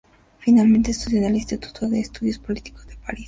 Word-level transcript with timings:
Finalmente 0.39 0.89
estudió 0.89 1.19
en 1.19 1.25
el 1.25 1.35
Instituto 1.35 1.87
de 1.87 1.99
Estudios 1.99 2.39
Políticos 2.39 2.87
de 2.87 2.95
París. 3.05 3.19